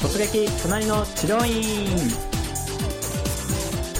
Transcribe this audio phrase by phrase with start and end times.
[0.00, 1.86] 突撃隣の治療院。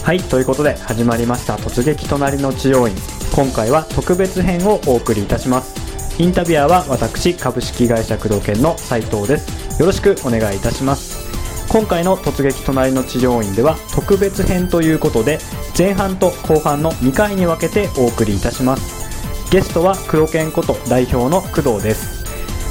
[0.05, 2.95] はいということで始まりました突撃隣の治療院。
[3.35, 6.23] 今回は特別編をお送りいたします。
[6.23, 9.81] インタビュアーは私株式会社工藤研の斉藤です。
[9.81, 11.27] よろしくお願いいたします。
[11.71, 15.39] 今回の突撃隣の治療院では特別編ということで
[15.77, 19.51] 前半と後半の2回に分けてお送りいたします。
[19.51, 22.16] ゲストは工藤研こと代表の工藤です。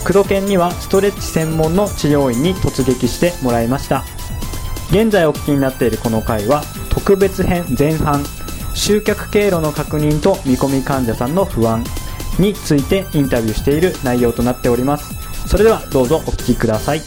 [0.06, 4.04] 工藤研にはストレッチ専門の治療院に突撃してもらいました。
[4.92, 8.24] 現在お聞きになっているこの回は特別編前半
[8.76, 11.84] 集客経路の確認と見込み患者さんの不安
[12.38, 15.48] についてインタビューしている内容となっております。
[15.50, 17.02] それではどうぞお聞きください。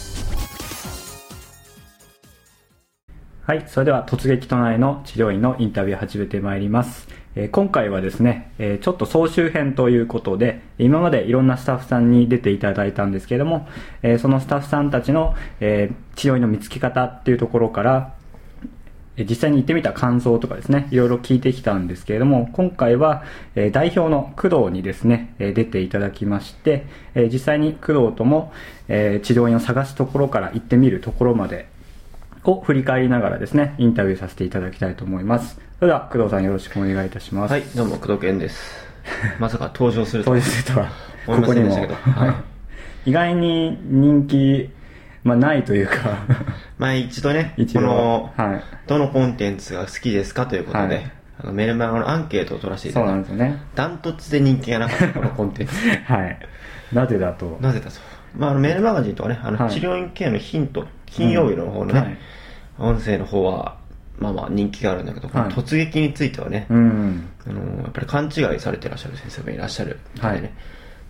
[3.43, 7.07] はいそれでは突撃都内の治療院のインタビュー始めてまいります。
[7.35, 13.67] え今回はですね、えちょっと総集編ということで、今までいろんなスタッフさんに出ていただいたんですけれども、
[14.01, 18.13] えそのスタッフさんたちの、え治療院の見つけ方っていうところから、
[19.15, 23.23] え実際に行ってみた感想とかですね、いろいろ聞いてきたんですけれども、今回は、
[23.55, 28.51] え代表の工藤にですね、え出ていただきまして、え実際に工藤とも、
[28.87, 31.67] え治療院を探すところから行ってみるところまで
[32.43, 35.59] を振り返りながらですね、インタビューさせていただきたいと思います。
[35.79, 37.51] それでは工藤さんよろしくお願いいたします。
[37.51, 38.89] はい、どうも、工藤健です。
[39.39, 40.89] まさか登場するとは当日とは、
[41.27, 42.33] 思いませんでしたけどはい
[43.09, 44.69] 意外に人気、
[45.23, 46.19] まあないというか、
[46.77, 53.61] まあ一度ね、一度この、はいどのコンテンツが好きですかということで、はいあのメルマガのアンケートを取らせていたそうだいて、なんですよね。
[53.73, 55.73] ダントツで人気がなかった、このコンテンツ。
[56.05, 56.39] はい。
[56.91, 57.57] なぜだと。
[57.61, 57.95] なぜだと。
[58.37, 62.17] まあ、あのメールマガジンとかね、あの、はい治療院系のヒント、金曜日の方のね、はい。
[62.79, 63.77] 音声の方は、
[64.17, 67.29] まあまあ人気があるんだけど、突撃についてはね、うん。
[67.47, 70.55] あのやっぱり勘違いされてらっしゃる先生もいらっしゃるみたいでね、はい。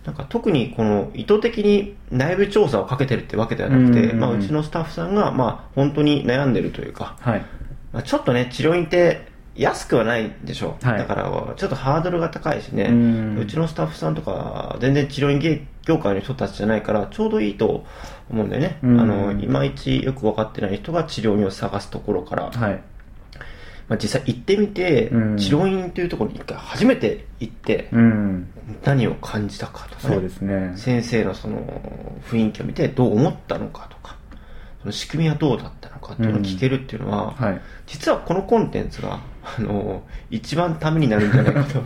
[0.06, 4.20] なんか特にこの意図的に内部調査をかけてるってわけではなくて、うんうんうん。
[4.20, 7.44] まあ、うちのスタッフさんがまあ本当に悩んでるというか、はい。
[7.92, 9.29] まあ、ちょっとね治療院って
[9.60, 10.78] 安くはないでしょ。
[10.82, 10.98] う、はい。
[10.98, 15.56] だからちょっとハードルが高いしね、ううんちのスタッフさんとか全然治療院業
[15.86, 17.84] 業界の人たちじゃないからちょうどいいと
[18.30, 19.00] 思うんだよね、うん。
[19.00, 22.82] あのいまいちよく分かってない人が治療院を探すところから、はい。
[23.88, 25.36] まあ、実際行ってみて、うん。
[25.36, 28.48] 治療院というところに一回初めて行って、うん。
[28.84, 30.72] 何を感じたかとか、ね、そうですね。
[30.76, 31.58] 先生のその
[32.30, 34.16] 雰囲気を見てどう思ったのかとか
[34.80, 37.60] その仕組みはどうだったのかっていうのを聞けるっていうのは、はい。
[37.86, 41.82] 実はこのコンテンツがあの一番ためになるんじゃないかと、っ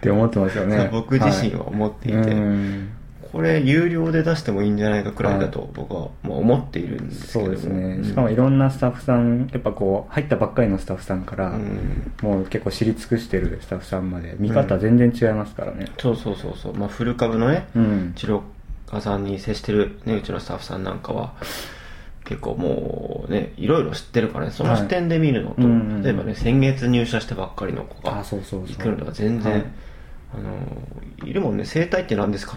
[0.00, 0.88] て思ってますよね。
[0.90, 2.92] 僕自身は思っていて、はいうん。
[3.32, 7.52] これ有料で出してもいいんじゃないかくらいだと僕はまあ思っているんですけそれども。
[7.52, 7.96] うですね。
[7.98, 8.04] ん。
[8.04, 12.12] しかもいろんなスタッフさん、やっぱこう、入ったばっかりのスタッフさんから、うん。
[12.22, 15.86] もう結構知り尽くしてるスタッフさんまで、見方全然違いますからね。
[15.98, 18.12] そうそうそうそう、まあ、フル株のね、うん。
[18.16, 18.40] 治療
[18.90, 21.34] 家さんに接してる、ね、うちのスタッフさんなんかは
[22.30, 28.76] 結構もうねいろいろ知ってるからねその視点で見るのと、はいうんうん例えばね先月入社したばっかりの子があ、そうそうそう。
[28.76, 29.64] 行くのは全然、はい
[30.32, 32.56] あのいるもんね整体って何ですか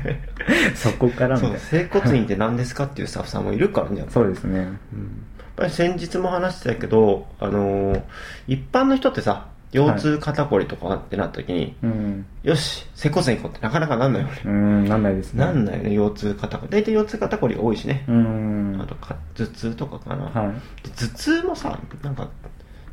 [0.74, 1.58] そこからそいうな。
[1.58, 4.60] 整骨院って何ですかっていうスタッフさんもいるからねそうですね。
[4.60, 8.02] うんやっぱり先日も話してたけど、あのー
[8.48, 12.26] 一般の人ってさ腰痛肩こりとかってなった時に、うん。
[12.42, 15.44] よし整骨院行こうってなかなかなんないよねうん、なんないですね。
[15.44, 16.72] なんないよね、腰痛肩こり。
[16.72, 18.04] 大体腰痛肩こりが多いしね。
[18.06, 18.78] うん。
[18.80, 20.24] あとか、頭痛とかかな。
[20.24, 20.52] は
[20.84, 20.88] い。
[20.88, 22.28] で頭痛もさ、なんか、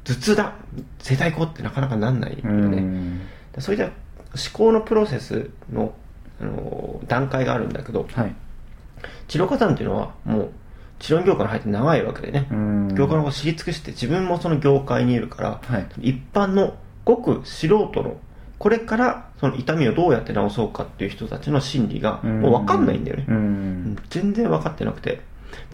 [0.05, 0.53] 頭痛だ
[0.99, 2.83] 整体行こうってなかなかなんないようね。
[3.59, 3.93] そういった思
[4.53, 5.93] 考のプロセスの、
[6.41, 8.35] あの段階があるんだけど、はい。
[9.27, 10.51] 治療家さんっていうのはもう、
[10.99, 12.47] 治療業界に入って長いわけでね。
[12.51, 12.87] うん。
[12.95, 18.17] 業界のことを知り尽くして、自分もその業界にいるから、はい一般のごく素人の、
[18.57, 23.25] これからその痛みをどうやって治そうかっていう人たちの心理がもう分かんないんだよね。
[24.09, 25.21] 全然分かってなくて、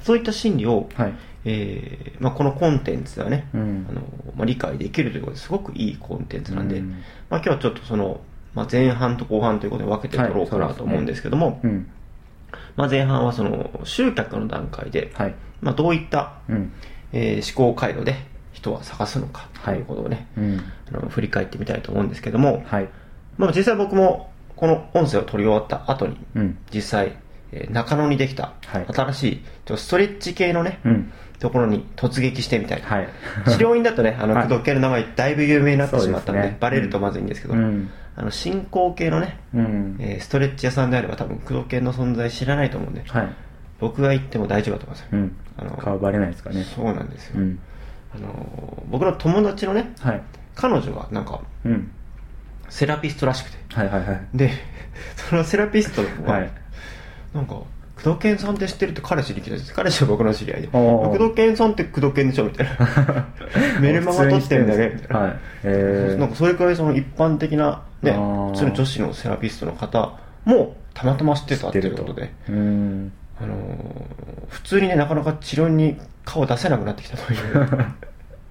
[0.03, 1.13] そういった心理を、はい。
[1.47, 4.01] えーまあ、このコンテンツはね、うんあの
[4.35, 8.19] まあ、理解できるということですごくいいコンテンツなんで、うんまあ、今日はちょっとその、
[8.55, 11.87] まあ、前半と後半ということで分けて取ろうかはないと思うんですけども、うん。
[12.75, 15.35] まあ、前半はその集客の段階で、はい。
[15.61, 16.71] まあ、どういった、うん。
[17.13, 18.15] えー思考回路で
[18.51, 20.61] 人は探すのかとはいいうことをね、うん。
[20.89, 22.89] あの振り返ってみたいと思うんですけども、はい。
[23.37, 26.57] まあ、実際僕もこの音声を取り終わった後にうん。
[26.73, 27.17] 実際、
[27.55, 31.11] えー中野にできたはい新しいちょストレッチ系のね、うん。
[31.39, 33.09] ところに突撃してみたい、はい。
[33.49, 37.89] 治療院だとねあのはい工藤系の名前だいぶ有名になってしまったんでねバレるとまずいんですけど、うん。
[38.17, 39.95] あの進行系のね、うん。
[39.99, 43.29] えーストレッチ屋さんであれば多分工藤系の存在知らないと思うんで、はい。
[43.79, 45.35] 僕が行っても大丈夫だと思いますよ、うん。
[45.57, 46.63] あの顔バレないですかね。
[46.63, 47.59] そうなんですよ、うん。
[48.15, 50.21] あの僕の友達のねはい。
[50.55, 51.91] 彼女がなんかうん。
[52.69, 54.21] セラピストらしくてはいはいはい。
[54.33, 54.51] で
[55.29, 56.49] そのセラピストの子が、はい。
[57.35, 59.73] なんか工工藤健さんって知ってるって彼氏に聞いたんです。
[59.73, 60.67] 彼氏は僕の知り合いで。
[60.69, 63.27] 工藤健さんって工藤健でしょみたいな。
[63.79, 68.51] メルマガ撮ってるんだねみたいな、はいえなんかそれくらいその一般的なねあー。
[68.51, 70.13] 普通の女子のセラピストの方
[70.45, 72.31] もたまたま知ってたっていうことで。
[72.47, 73.55] あのー
[74.47, 77.85] 普通にねなかなか治療に顔出せなくなってきたという。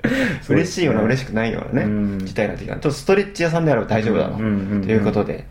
[0.50, 2.18] 嬉しいような嬉しくないようなね、うん。
[2.18, 2.74] 事態になってきた。
[2.74, 4.44] ちょっとストレッチ屋さんであれば大丈夫だろう、と
[4.90, 5.46] いうことで、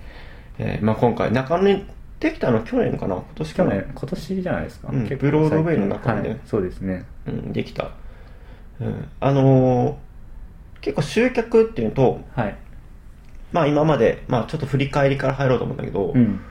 [0.59, 1.79] えーまあ、今回中野
[2.24, 3.16] にできたの去年かな？
[3.16, 3.72] 今年かな？
[3.72, 7.06] 去年今年じゃないですか、うん結構ブロードウェイの中にねはいそうですね。
[7.28, 7.92] うん、できた、
[8.80, 9.96] うん、あのー
[10.81, 12.58] 結構集客っていうとはい。
[13.52, 16.42] まあ今まで、まあ、ちょっと振り返りから入ろうと思うんだけど、うん。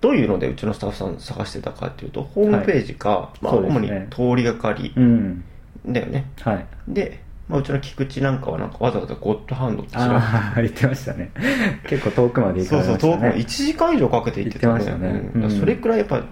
[0.00, 4.00] どういうのでうちのスタッフさん探してたかっていうとホームページか、まあ、そうです主ね。
[4.00, 5.44] に通りがかりうん。
[5.86, 6.66] だよね、はい。
[6.86, 10.14] で、まあ、うちの菊池なんかはなんかわざわざゴッドハンドって調べて。
[10.56, 11.30] 言ってましたね。
[11.88, 12.98] 結構遠くまで行かましたね。
[12.98, 15.30] 遠くも1時間以上かけて行ってた行ってましたね。
[15.34, 15.44] うん。
[15.44, 16.22] うんそれくらいやっぱ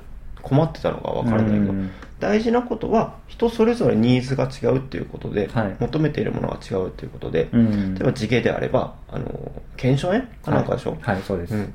[0.42, 5.76] 困ってたのが分からないけど、うん大事なことは人それぞれニーズが違うっていうことで、はい。
[5.78, 11.72] 求めているものが違うっていうことで、うん例えば地形であればあの腱鞘炎かなんかでしょ、はい、はいそうです、うん、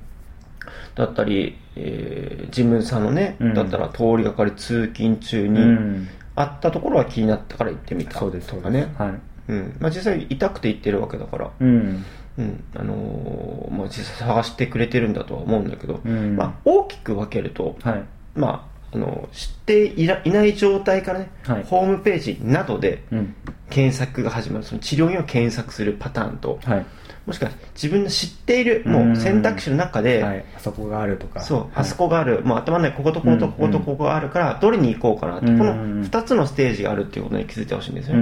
[0.95, 3.53] だったり、えー、事務さんのね、うん。
[3.53, 6.09] だったら通りがかり通勤中うにん。
[6.35, 9.75] あったところは気になったから行ってみたそうですそうとかね、はいうん。
[9.79, 12.05] まあ、実際痛くて行ってるわけだから、うん。
[12.37, 12.63] うん。
[12.75, 16.35] あのーまあ、実際探してくれてるんだとは思うんだけど、うん。
[16.35, 18.03] まあ、大きく分けると、はい。
[18.35, 21.63] まあ、あの知っていない状態からね、はい。
[21.63, 23.35] ホームページなどでうん。
[23.69, 24.65] 検索が始まる。
[24.65, 26.85] その治療院を検索するパターンとはい
[27.25, 31.41] もしくは自分の知っているもう選択肢の中で、はい、あそこがあるとか。
[31.41, 31.69] そう、はい。
[31.75, 35.73] あそこがある、もう頭の中にこことこことこことここがあるから、どれに行こうかなって、うんこの
[36.03, 38.17] 2つのステージがあるっていうことに気づいてほしいんですよ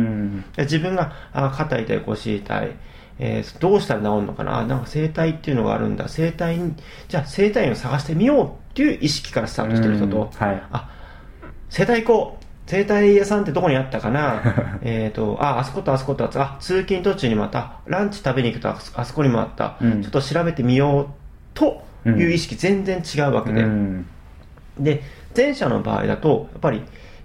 [0.57, 2.71] 自分が、あ肩痛い、腰痛い、
[3.19, 6.75] えーどうしたら治るのかな、あなんか整体っていうのがあるんだ、整体に、
[7.07, 10.47] じゃあ整体院を探してみようっていう意識からスタートしてる人と、うん。
[10.47, 10.63] はい。
[10.71, 10.89] あ、
[11.69, 12.40] 整体行こう
[12.71, 14.41] 整体屋さんってどこにあったかな？
[14.81, 20.01] えっと、あ、あそことあそことあそこあ、通勤途中にまた、ランチ食べに行くとあそこにもあった、うん。
[20.01, 21.07] ちょっと調べてみよう
[21.53, 24.05] という意識全然違うわけで、うん。
[24.79, 25.03] で、
[25.35, 26.81] 前者の場合だと、やっぱり、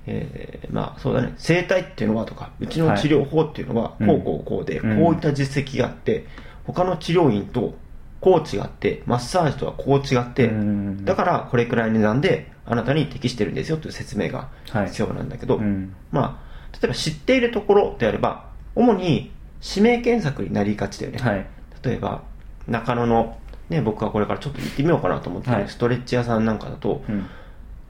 [0.08, 4.06] えーまあそうだね、整体っていうのはとか、うちの治療法っていうのは、はい。
[4.08, 4.98] こうこうこうで、うん。
[4.98, 6.26] こういった実績があって、
[6.64, 7.76] 他の治療院と
[8.20, 11.04] こう違って、マッサージとはこう違って、うん。
[11.04, 14.86] だからこれくらいの値段であなたに適してるんですよという説明がはい。
[14.86, 15.94] 必要なんだけど、うん。
[16.10, 19.32] まあ、例えば知っているところであれば、主に
[19.62, 21.18] 指名検索になりがちだよね。
[21.18, 21.46] はい。
[21.82, 22.22] 例えば、
[22.66, 25.68] 中野の、ね、僕はこれからちょっと行ってみようかなと思ってる、はい。
[25.68, 27.26] ストレッチ屋さんなんかだと、うん。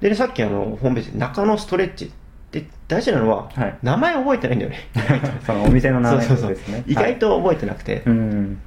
[0.00, 2.12] でね、さっきあの、ホームページで中野ストレッチ
[2.52, 3.78] で大事なのは、はい。
[3.82, 4.78] 名前覚えてないんだよね。
[5.46, 6.54] そのお店の名前そうそうそう。
[6.54, 8.58] ですね意外と覚えてなくて、うん。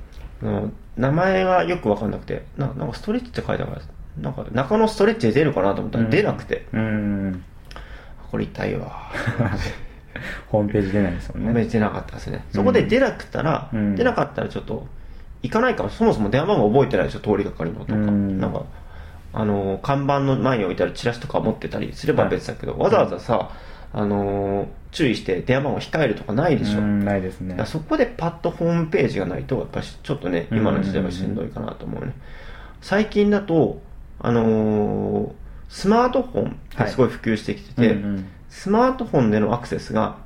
[0.41, 3.81] あの名前がよく分かんなくてな、なんかストレッチって書いてあるから、
[4.21, 7.43] なんか中野ストレッチで出るかなと思ったら出なくて、うん。
[8.31, 9.11] これ痛いわ。
[10.49, 11.45] ホームページ出ないですもんね。
[11.47, 12.43] ホームページ出なかったですね。
[12.53, 13.95] そこで出なくたら、うん。
[13.95, 14.87] 出なかったらちょっと、
[15.41, 15.75] 行かない。
[15.75, 17.93] かも、そもそも電話番号覚えてないでしょ、通りがかりのとか。
[17.93, 18.39] うん。
[18.39, 18.63] なんか、
[19.33, 23.51] あの、看板の前に置いてあるチラシとか持ってたりすれば別だけど、わざわざさ、
[23.93, 26.79] あの、注意して電話番号控えるとかないでしょ。
[26.79, 27.05] うん。
[27.05, 27.61] ないですね。
[27.65, 32.13] そこでパッとホームページがないと、やっぱりちょっとね、うん今の時代はしんどいかなと思うね。
[32.81, 33.81] 最近だと、
[34.19, 35.31] あのー
[35.69, 38.25] スマートフォンがすごい普及してきてて、うんうん。
[38.49, 40.17] スマートフォンでのアクセスが、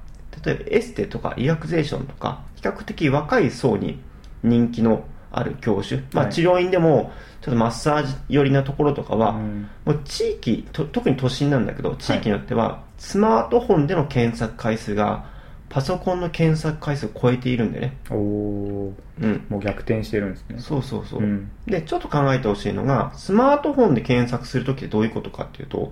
[0.44, 4.00] 例えばエステとかリラクゼーションとか、比較的若い層に
[4.42, 6.34] 人気のある業種、まあはい。
[6.34, 9.70] 治療院でも、ちょっとマッサージ寄りなところとかは、うん。
[9.84, 15.26] もう地域と、特に都心なんだけど、地域によっては、スマートフォンでの検索回数が、
[15.74, 17.98] パソコンの検索回数を超えているんでね。
[18.12, 19.46] おおーうん。
[19.50, 21.22] もう逆転してるんですねそうそうそう。
[21.22, 25.92] うんで、ちょっと考えてほしいのが、スマートフォンで検索するときってどういうことかっていうと、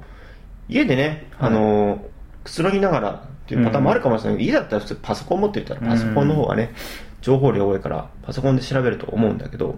[0.69, 1.99] 家でね、はいあのー、
[2.43, 6.75] くつろぎながらっていうパターンもあるかもしれないけど、家だったら普通パソコン持ってたらパソコンの方がね、
[7.21, 9.75] 情報量多いからパソコンで調べると思うんだけど、やっ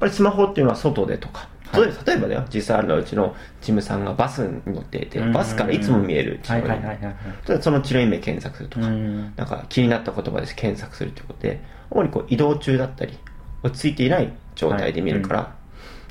[0.00, 5.32] ぱりスマホっていうのは外でとか、はい例えば例えばだよ、実際あるのはうちのチムさんがバスに乗っていて、うん。
[5.32, 9.34] バスからいつも見える治はい療院その治療院名検索するとか、うん。
[9.36, 13.18] なんか気になった言葉で検索するということで、主にこう移動中だったり、
[13.62, 15.54] 落ち着いていない状態で見るから、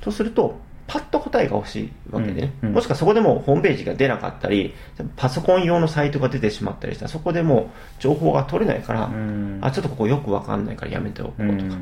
[0.03, 4.73] そうすると、パッと答えが欲しいわけでね、もしくはそこでもうホームページが出なかったり、
[5.15, 9.59] パソコン用のサイトが出てしまったりしたら、そこでもう情報が取れないから、うん。
[9.61, 11.75] あ、ちょっとここよくわかんないからやめておこうとか。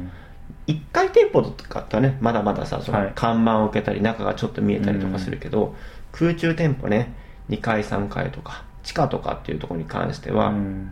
[0.67, 3.11] うん一回店舗とかだったらね、まだまださ、そのはい。
[3.15, 5.73] 看板を受けたり、中がちょっと見えたりとかするけど、
[6.11, 7.13] 空中店舗ね、
[7.49, 10.91] 2階、3階とか、地下とかっていうところに関しては、うん。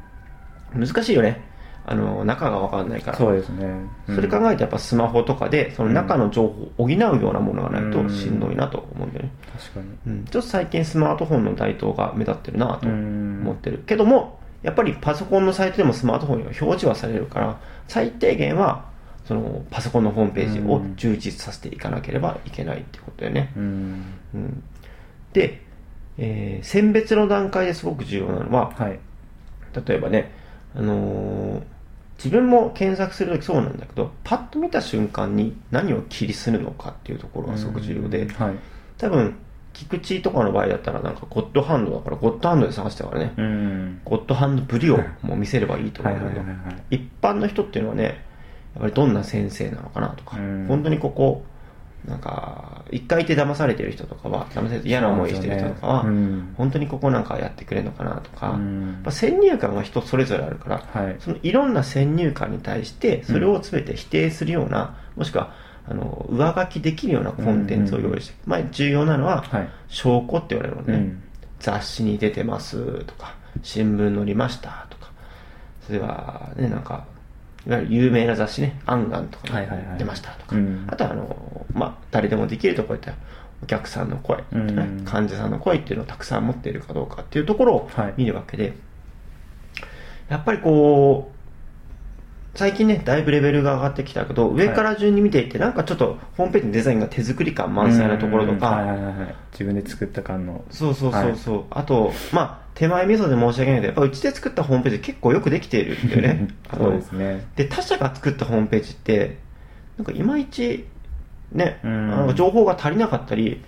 [0.73, 1.41] 難しいよね。
[1.87, 3.17] あの中が分かんないから。
[3.17, 3.67] そうですね、
[4.07, 10.13] それ考えてやっぱスマホとかでその中の情報を補うようなものがないとしんどいなと思うんだよね、確かに。
[10.13, 13.83] うん、ちょっと最近スマートフォンの台頭が目立ってるなとうん思ってる。
[13.85, 18.85] けどもやっぱりパソコンのサイトでもスマートフォンには表示はされるから最低限は
[19.25, 24.05] そのパソコンのホームページを充実させていかなければいけないってことだよね、うん。
[24.33, 24.63] うん、
[25.33, 25.61] で、
[26.17, 28.99] えー選別の段階ですごく重要なのははい。
[29.87, 30.31] 例えばね、
[30.75, 31.63] あのー
[32.17, 38.33] 自分も検索するときそうなんだけどパッと見た瞬間に何を切りするのかっていうところがすごく重要で、うん。
[38.33, 38.55] はい。
[38.97, 39.35] 多分
[39.73, 44.01] 菊池とかの場合だったらなんかゴッドハンドだからゴッドハンドで探してたからね、うん。
[44.05, 46.45] ゴッドハンドぶりをもう見せればいいとはい思うけど
[46.91, 48.23] 一般の人っていうのはね
[48.75, 50.65] やっぱりどんな先生なのかなとか、うん。
[50.67, 51.43] 本当にここ
[52.05, 56.09] なんか一回いて騙されてる人とかは騙されて嫌な思いしてる人とかは、ね。
[56.09, 56.53] うん。
[56.57, 58.87] 本当にここなんかやってくれるのかなとか、うん。
[58.87, 61.15] やっぱ先入観が人それぞれあるから、はい。
[61.19, 65.53] そのいろんな先入観に対してそれを全て否定するような、もしくは
[65.87, 69.69] あの上書きできるようなコンテンツを用意して、まあ、重要なのは、はい。
[69.87, 71.23] 証拠って言われるのね、うん。
[71.59, 75.05] 雑誌に出てますとか新聞載りましたとか。
[75.87, 77.05] それはねなんか
[77.67, 79.97] いわゆる有名な雑誌ね「アンガン」とかにはいはいはい。
[79.97, 80.85] 出ましたとか、うん。
[80.87, 83.13] あとはあの、まあ、誰でもできるところで
[83.63, 84.75] お客さんの声、うん。
[84.75, 88.13] ね患者さんの声っていうのをたくさん持っているかどうかっていうところをはい。
[88.17, 88.73] 見るわけで、
[90.29, 91.35] やっぱりこう
[92.57, 98.81] 最近ねだいぶレベルが上がってきたけど上から順に見ていってなんかちょっとホームページのデザインが手作り感満載なところとか、
[99.51, 100.63] 自分で作った感の。
[100.69, 106.47] そうそうそうそう、あとまあ手前味噌で申し訳ないけどやっぱうちで作ったホームページ結構よくできているんだよね。
[106.69, 107.45] あ のそうですね。
[107.55, 109.37] で他社が作ったホームページって
[109.97, 110.85] なんかいまいち
[111.51, 112.13] ね、うん。
[112.13, 113.63] あの情報が足りなかったり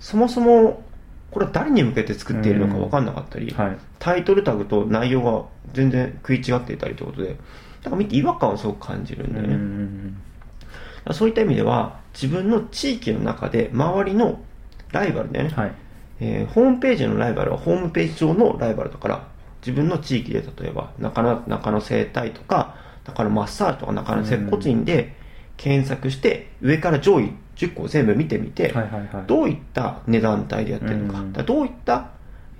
[0.00, 0.82] そもそも
[1.30, 3.76] これは誰に向けて作っているのか分かんなかったり、はい。
[3.98, 5.44] タイトルタグと内容が
[5.74, 7.36] 全然食い違っていたりということで
[7.82, 10.16] だから見て違和感をすごく感じるんだよね、うん
[11.12, 14.40] そういった意味では自分の地域の中で周りの
[14.90, 15.72] ライバルだよね、はい
[16.20, 19.28] えーホームページのライバルはホームページ上のライバルだから
[19.60, 25.14] 自分の地域で例えば中野中野生態とか中野マッサージとか中野接骨院で
[25.56, 29.26] 検索して上から上位10個全部見てみて、はいはいはい。
[29.26, 32.10] どういった値段帯でやってるのか,、うんどういった、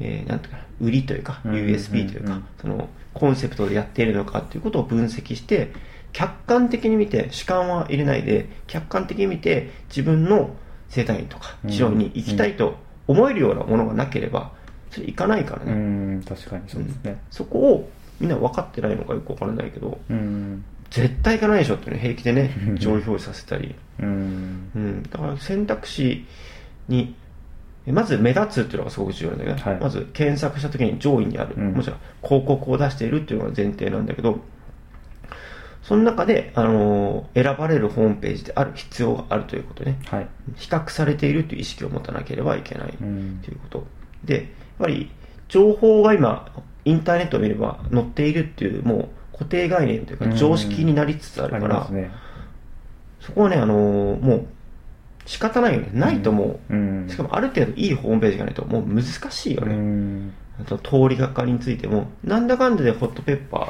[0.01, 5.73] えーなんていうかな売りというかうん USB というか、うんそのコンセプトでやっているのかっていうことを分析して
[6.13, 10.51] 客観的に見て主観は入れないで客観的に見て自分の
[10.91, 14.53] 生態院とかうん治療に行きたいと思えるようなものがなければ
[14.91, 15.73] それ行かないからうね、
[16.17, 17.21] ん確かにそうですね。
[17.31, 20.65] そこをみんな分かってないのかよく分からないけどうん。
[20.91, 22.77] 絶対行かないでしょっていうのを平気でねうん。
[22.77, 23.75] 上位表示させたり。
[24.01, 24.71] うん。
[24.75, 26.25] うん、だから選択肢
[26.89, 27.15] に
[27.87, 29.81] えまず目立つっていうのがすごく重要なんだけど、はい。
[29.81, 31.73] まず検索した時に上位にある、うん。
[31.73, 34.39] もちろん広告を出しているっていうのが前提なんだけど
[35.87, 39.99] その中で、あのー選ばれるホームページである必要があるということね。
[40.07, 40.27] はい。
[40.57, 43.41] 比較されているという意識を持たなければいけないとうん。
[43.47, 43.87] いうこと、
[44.25, 44.45] でやっ
[44.81, 45.11] ぱり
[45.49, 46.51] 情報が今
[46.85, 52.11] インターネットを見れば載っているっていうもう固定概念というか常識になりつつあるあから、ね。
[53.21, 54.47] そこはね、あのーもう、
[55.25, 55.91] 仕方ないよね。
[55.93, 57.07] ないともう、うん。
[57.09, 59.75] しかもある程度いいホームページがないともう難しいようね。
[59.77, 60.33] ん。
[60.61, 63.69] あと通りがかりについても、なんだかんだでホットペッパー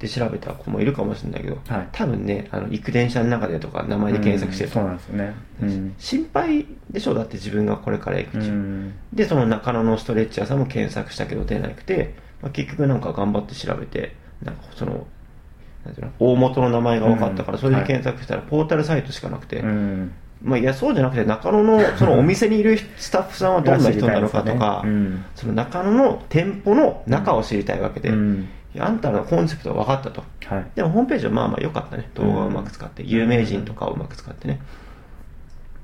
[0.00, 1.88] で調べた子もいるかもしれないけど、はい。
[1.92, 5.34] 多分ね、あの、行く電車の中でとか名前で検索してると、うんそうなんですよね。
[5.62, 5.94] うん。
[5.98, 8.94] 心配でしょだって自分がこれから行くう地、ん。
[9.12, 15.06] で、その中野のストレッチ屋さんも検索したけど出なくて、まあ、結局なんか頑張って調べて、なんかその、
[15.84, 17.60] なんていうの大元の名前が分かったから、うん。
[17.60, 20.12] それで検索したらポータルサイトしかなくて、うん。
[20.42, 25.24] まあ、いやそうじゃなくて中野のそのお店にいるスタッフさんはどんな人なのかとか、うん。
[25.34, 28.10] その中野の店舗の中を知りたいわけで、
[28.78, 30.22] あんたのコンセプトは分かったと。
[30.46, 30.66] はい。
[30.74, 32.08] でもホームページはまあまあ良かったね。
[32.14, 34.60] 動画をうまく使って、有名人とかをうまく使ってね、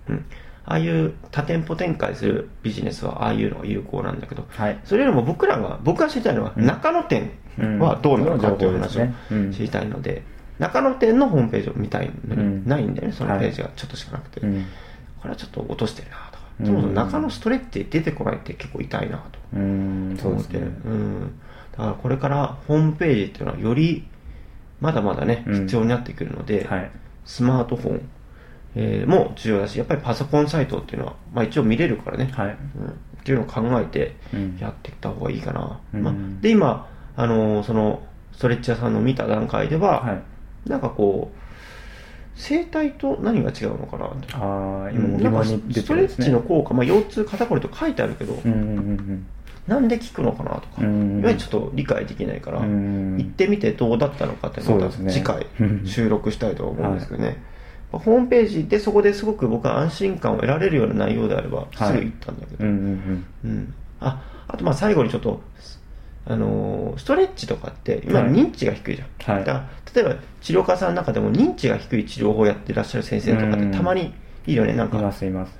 [0.08, 0.24] うん、
[0.64, 4.78] ああいう多店舗展開するビジネスはああいうのが有効なんだけど、はい。
[4.84, 6.66] それよりも僕らが僕が知りたいのはうん。
[6.66, 7.32] 中野店
[7.80, 9.06] はどうなのかという話を
[9.52, 10.22] 知りたいので、
[10.58, 12.66] 中野店のホームページを見たいのに、うん。
[12.66, 13.14] ないんだよね。
[13.14, 14.64] そのページがちょっとしかなくて、うん
[15.20, 16.66] これはちょっと落としてるなとか、うん。
[16.66, 21.40] そもそも中野ストレッチ出てこないって結構痛いなと思って、うん、
[21.76, 24.06] だからこれからホームページっていうのはより
[24.80, 25.62] まだまだね、うん。
[25.62, 26.90] 必要になってくるので、はい。
[27.24, 28.08] スマートフォン、
[28.74, 32.46] えーも重要だしやっぱりパソコンサイトっていうのは、まあ、一応見れるからね、はい。
[32.48, 32.92] うん、っ
[33.24, 34.58] ていうのを考えてうん。
[34.60, 36.02] やっていった方がいいかな、うん。
[36.02, 38.02] まあ、で今、あのーその
[38.32, 40.22] ストレッチ屋さんの見た段階では、はい。
[40.68, 41.38] なんかこう
[42.34, 44.34] 生態と何が違うのかなって。
[44.34, 49.26] ああ今も疑なんか問に出ストレッチてるんですねの効果、まあ、腰痛肩こりと書いてあるけど、うんうんうん
[49.66, 51.20] なんで聞くのかなとか、うん。
[51.20, 53.16] いわゆるちょっと理解できないから、うん。
[53.18, 55.86] 行ってみてどうだったのかっていうのをまた次回うん。
[55.86, 57.42] 収録したいと思うんですけどね、
[57.90, 61.92] ホームページでそこですごく僕は安心感を得られるような内容であればはい。
[61.92, 63.74] すぐ行ったんだけど、うんうんうん。
[64.00, 65.40] ああとまあ最後にちょっと、
[66.26, 68.30] あのーストレッチとかって今はい。
[68.30, 69.44] 認知が低いじゃん、はい。
[69.44, 74.14] だから例えば治療家さんの中でも認知が低い治療法をやってらっしゃる先生とかっうんてたまに
[74.46, 74.74] いいよね。
[74.74, 74.98] なんか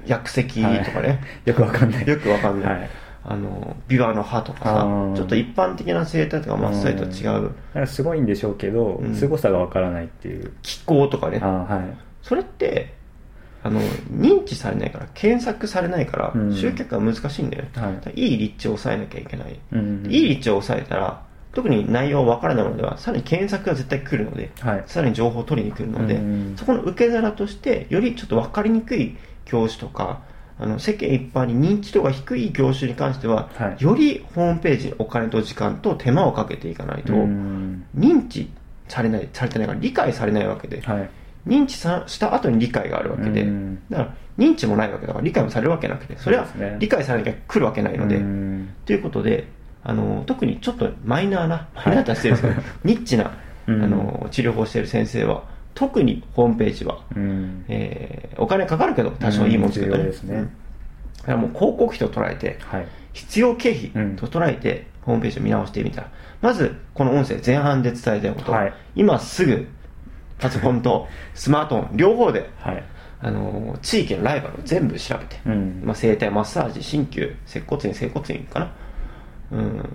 [0.07, 0.45] 薬石
[0.85, 2.07] とかね、 よくわかんない。
[2.07, 2.91] よくわかんない、はい
[3.29, 7.87] あのビワの葉とかさちょっと一般的な生態とかマッサージと違う。
[7.87, 9.15] すごいんでしょうけど、うん。
[9.17, 10.53] 凄さがわからないっていう。
[10.63, 11.41] 気候とかね。
[11.41, 11.99] はい。
[12.23, 12.95] それって
[13.65, 13.81] あの
[14.13, 16.55] 認知されないから検索されないから、うん。
[16.55, 18.21] 集客が難しいんだよね、はい。
[18.21, 24.85] いい立地を抑えなきゃいけない、うんいい立地を抑えたら特に内容わからないのではさらに検索が絶対来るので、はい。
[24.87, 29.17] さらに情報を取りに来るので、うんそこの受け皿としてよりちょっと分かりにくい
[29.47, 30.21] 業種とか
[30.59, 33.83] あの世間一般に認知度が低い業種に関しては、はい。
[33.83, 37.85] よりホームページにお金と時間と手間をかけていかないと、うん。
[37.97, 38.51] 認知
[38.89, 41.11] されないされてないから理解されないわけで、はい。
[41.47, 43.83] 認知さした後に理解があるわけで、うん。
[43.91, 46.47] だから認知もないわけだから理解もされるわけなくてそれは
[46.79, 48.75] 理解されなきゃ来るわけないので、うん。
[48.87, 49.49] ということで
[49.85, 53.33] あの特にちょっとマイナーなマイナーって失礼ですけど、ニッチなあ
[53.67, 53.91] うん。
[53.91, 55.45] の治療法をしている先生は
[55.77, 57.65] 特にホームページは、うん。
[57.69, 60.35] えーお金かかるけど多少いいもの作るとうんですね。
[60.37, 60.45] うん。
[60.45, 60.51] だ
[61.25, 62.87] からもう広告費と捉えてはい。
[63.13, 64.17] 必要経費うん。
[64.17, 66.03] と捉えてホームページを見直してみた。
[66.03, 68.75] ら、まずこの音声前半で伝えたいこと、はい。
[68.95, 69.69] 今すぐ
[70.39, 72.83] パソコンと スマートフォン両方ではい。
[73.21, 75.83] あの地域のライバルを全部調べて、うん。
[75.85, 78.71] まあ、整体マッサージ鍼灸接骨院整骨院かな。
[79.53, 79.89] うん。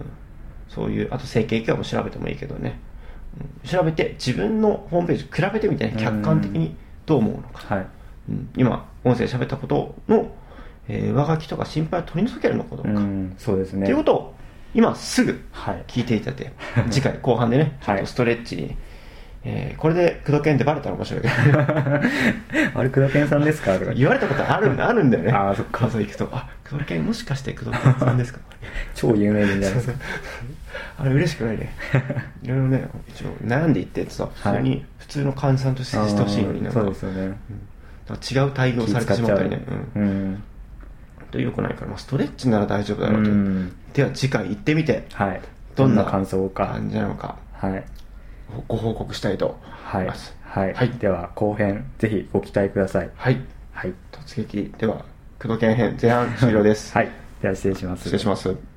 [0.68, 2.91] そういうあと整形外科も調べてもいいけどね、うん
[3.66, 7.88] 調べて自分のホームページ比べてみてね客観的にどう思うのか、はい。
[8.30, 8.50] うん。
[8.58, 10.32] 今音声で喋ったことの、
[10.88, 13.02] えー上書きとか心配を取り除けるのかどうか、
[13.38, 13.86] そうですね。
[13.86, 14.36] ていうことを
[14.74, 15.84] 今すぐはい。
[15.88, 16.52] 聞いていただいて
[16.90, 18.76] 次回後半でね ちょっはいとストレッチに、
[19.44, 21.34] えーこれで工藤研ってバレたら面白いけど。
[22.80, 23.78] あれ工藤健さんですか？
[23.80, 23.94] とか。
[23.94, 25.32] 言われたことあるんだ あるんだよね。
[25.32, 25.90] あーそっか。
[25.90, 28.40] そう行くとあ工藤研もしかして工藤研さんですか？
[28.96, 29.94] 超有名人じゃないですか
[30.98, 31.74] あれ嬉しくないね。
[32.44, 33.28] いろいろね一応。
[33.46, 37.22] 悩んでいってってさ普通に、普通の患者さんとしてしてほしいのになんかそうですよね。
[37.22, 37.36] うん。
[38.08, 39.62] なんか違う対応されてしまったりね
[39.96, 40.04] ううん。
[40.04, 40.44] うん。
[41.32, 43.74] とよくないから、まあ、ストレッチなら大丈夫だろうと、うん。
[43.94, 45.08] では次回行ってみて。
[45.14, 45.42] はい。
[45.76, 46.68] どんな感想か。
[46.68, 47.38] 感じなのか。
[47.54, 47.84] はい。
[48.68, 50.36] ご報告したいと思はいいます。
[50.42, 50.90] はい、はい。
[50.92, 53.10] では後編ぜひご期待ください。
[53.16, 53.40] はい。
[53.72, 53.94] はい。
[54.12, 54.74] 突撃。
[54.78, 55.06] では
[55.42, 57.10] 工藤研編前半終了です、はい。
[57.42, 58.04] では失礼します。
[58.04, 58.71] 失礼します